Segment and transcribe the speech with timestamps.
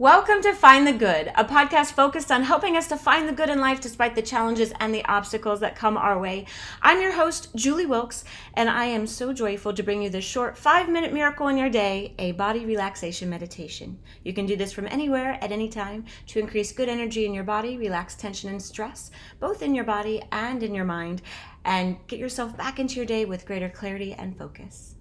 [0.00, 3.50] Welcome to Find the Good, a podcast focused on helping us to find the good
[3.50, 6.46] in life despite the challenges and the obstacles that come our way.
[6.80, 8.22] I'm your host, Julie Wilkes,
[8.54, 11.68] and I am so joyful to bring you this short five minute miracle in your
[11.68, 13.98] day a body relaxation meditation.
[14.22, 17.42] You can do this from anywhere at any time to increase good energy in your
[17.42, 19.10] body, relax tension and stress,
[19.40, 21.22] both in your body and in your mind,
[21.64, 24.94] and get yourself back into your day with greater clarity and focus.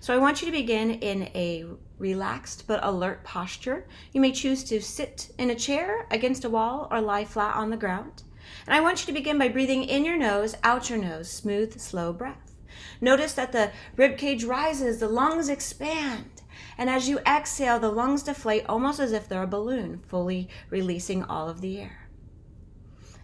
[0.00, 1.64] So I want you to begin in a
[1.98, 3.86] relaxed but alert posture.
[4.12, 7.70] You may choose to sit in a chair against a wall or lie flat on
[7.70, 8.22] the ground.
[8.66, 11.78] And I want you to begin by breathing in your nose, out your nose, smooth,
[11.78, 12.54] slow breath.
[13.00, 16.42] Notice that the rib cage rises, the lungs expand.
[16.76, 21.24] And as you exhale, the lungs deflate almost as if they're a balloon, fully releasing
[21.24, 22.08] all of the air.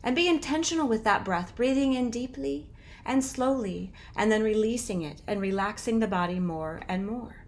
[0.02, 2.68] And be intentional with that breath, breathing in deeply
[3.06, 7.44] and slowly, and then releasing it and relaxing the body more and more.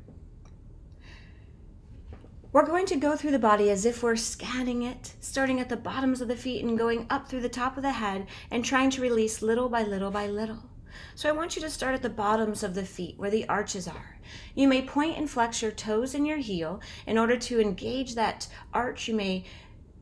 [2.52, 5.76] We're going to go through the body as if we're scanning it, starting at the
[5.76, 8.88] bottoms of the feet and going up through the top of the head and trying
[8.92, 10.62] to release little by little by little.
[11.14, 13.86] So I want you to start at the bottoms of the feet where the arches
[13.86, 14.18] are.
[14.54, 18.48] You may point and flex your toes and your heel in order to engage that
[18.72, 19.06] arch.
[19.06, 19.44] You may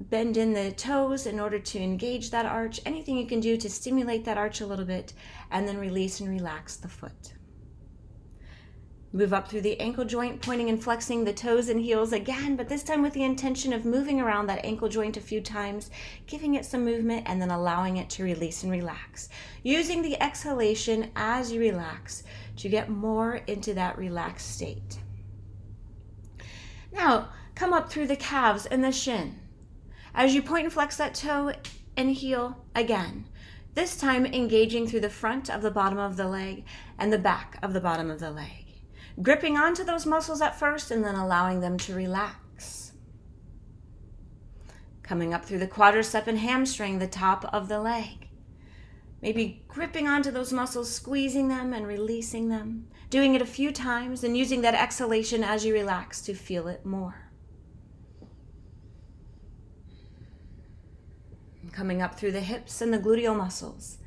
[0.01, 2.81] bend in the toes in order to engage that arch.
[2.85, 5.13] Anything you can do to stimulate that arch a little bit,
[5.51, 7.35] and then release and relax the foot.
[9.13, 12.69] Move up through the ankle joint, pointing and flexing the toes and heels again, but
[12.69, 15.89] this time with the intention of moving around that ankle joint a few times,
[16.27, 19.29] giving it some movement, and then allowing it to release and relax.
[19.63, 22.25] Using the exhalation as you relax
[22.57, 24.99] to get more into that relaxed state.
[26.93, 29.39] Now, come up through the calves and the shin.
[30.15, 31.53] As you point and flex that toe
[31.97, 33.27] and heel again,
[33.75, 36.65] this time engaging through the front of the bottom of the leg
[36.99, 38.65] and the back of the bottom of the leg.
[39.21, 42.93] Gripping onto those muscles at first and then allowing them to relax.
[45.03, 48.29] Coming up through the quadricep and hamstring, the top of the leg.
[49.21, 52.87] Maybe gripping onto those muscles, squeezing them and releasing them.
[53.11, 56.87] Doing it a few times and using that exhalation as you relax to feel it
[56.87, 57.24] more.
[61.75, 63.99] Coming up through the hips and the gluteal muscles,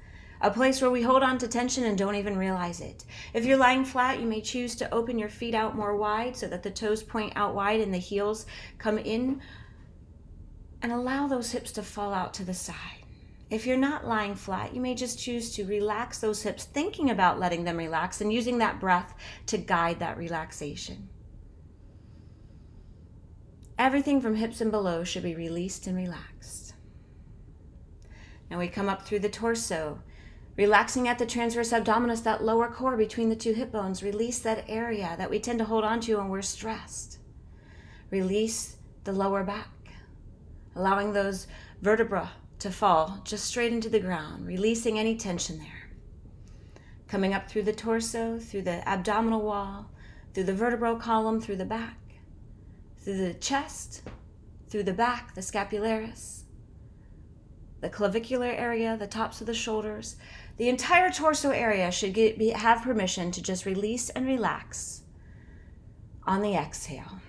[0.42, 3.06] a place where we hold on to tension and don't even realize it.
[3.34, 6.48] If you're lying flat, you may choose to open your feet out more wide so
[6.48, 8.46] that the toes point out wide and the heels
[8.78, 9.42] come in,
[10.82, 13.04] and allow those hips to fall out to the side.
[13.50, 17.40] If you're not lying flat, you may just choose to relax those hips, thinking about
[17.40, 19.16] letting them relax and using that breath
[19.48, 21.10] to guide that relaxation.
[23.80, 26.67] Everything from hips and below should be released and relaxed.
[28.50, 30.00] Now we come up through the torso,
[30.56, 34.04] relaxing at the transverse abdominis, that lower core between the two hip bones.
[34.04, 37.20] Release that area that we tend to hold onto when we're stressed.
[38.10, 39.70] Release the lower back,
[40.76, 41.48] allowing those
[41.82, 42.28] vertebrae
[42.60, 45.90] to fall just straight into the ground, releasing any tension there.
[47.08, 49.92] Coming up through the torso, through the abdominal wall,
[50.34, 51.98] through the vertebral column, through the back,
[52.98, 54.04] through the chest,
[54.70, 56.44] through the back, the scapularis,
[57.82, 60.16] the clavicular area, the tops of the shoulders,
[60.58, 65.04] the entire torso area should get, be, have permission to just release and relax
[66.26, 67.20] on the exhale.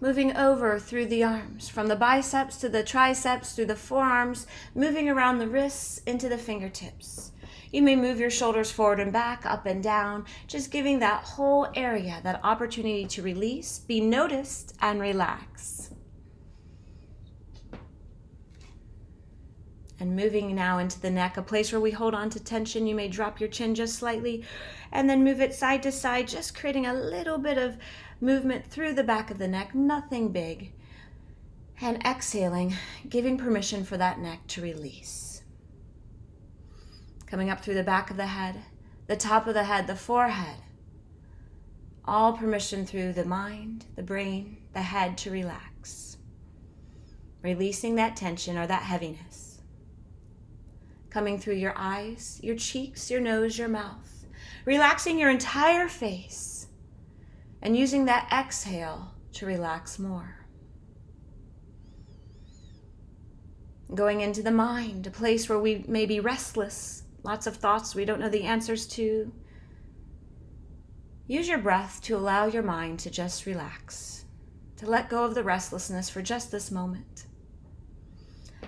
[0.00, 5.08] Moving over through the arms, from the biceps to the triceps, through the forearms, moving
[5.08, 7.32] around the wrists into the fingertips.
[7.70, 11.68] You may move your shoulders forward and back, up and down, just giving that whole
[11.74, 15.69] area that opportunity to release, be noticed, and relax.
[20.00, 22.86] And moving now into the neck, a place where we hold on to tension.
[22.86, 24.42] You may drop your chin just slightly
[24.90, 27.76] and then move it side to side, just creating a little bit of
[28.18, 30.72] movement through the back of the neck, nothing big.
[31.82, 32.74] And exhaling,
[33.08, 35.42] giving permission for that neck to release.
[37.26, 38.56] Coming up through the back of the head,
[39.06, 40.56] the top of the head, the forehead.
[42.06, 46.16] All permission through the mind, the brain, the head to relax.
[47.42, 49.49] Releasing that tension or that heaviness
[51.10, 54.26] coming through your eyes, your cheeks, your nose, your mouth,
[54.64, 56.68] relaxing your entire face,
[57.62, 60.46] and using that exhale to relax more.
[63.94, 68.04] Going into the mind, a place where we may be restless, lots of thoughts we
[68.04, 69.32] don't know the answers to.
[71.26, 74.24] Use your breath to allow your mind to just relax,
[74.76, 77.26] to let go of the restlessness for just this moment.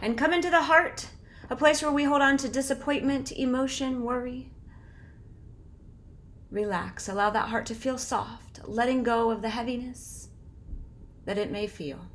[0.01, 1.09] And come into the heart
[1.53, 4.51] a place where we hold on to disappointment, emotion, worry.
[6.51, 7.11] Relax.
[7.11, 10.29] Allow that heart to feel soft, letting go of the heaviness.
[11.27, 12.07] that it may feel.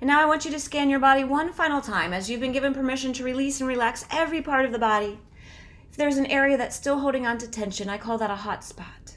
[0.00, 2.52] And now I want you to scan your body one final time as you've been
[2.52, 5.18] given permission to release and relax every part of the body.
[5.90, 8.62] If there's an area that's still holding on to tension, I call that a hot
[8.62, 9.16] spot.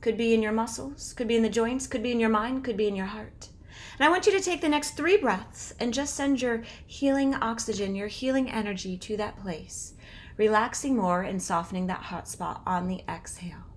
[0.00, 2.64] Could be in your muscles, could be in the joints, could be in your mind,
[2.64, 3.50] could be in your heart.
[3.98, 7.34] And I want you to take the next three breaths and just send your healing
[7.34, 9.94] oxygen, your healing energy to that place,
[10.36, 13.70] relaxing more and softening that hot spot on the exhale.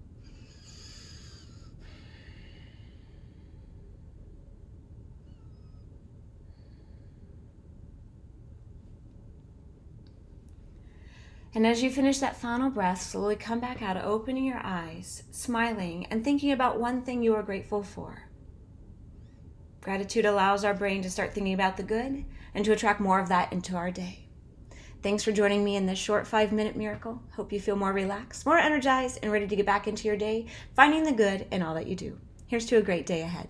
[11.56, 16.08] And as you finish that final breath, slowly come back out, opening your eyes, smiling,
[16.08, 18.24] and thinking about one thing you are grateful for.
[19.84, 22.24] Gratitude allows our brain to start thinking about the good
[22.56, 24.28] and to attract more of that into our day.
[25.02, 27.22] Thanks for joining me in this short five minute miracle.
[27.36, 30.46] Hope you feel more relaxed, more energized, and ready to get back into your day,
[30.74, 32.18] finding the good in all that you do.
[32.48, 33.50] Here's to a great day ahead.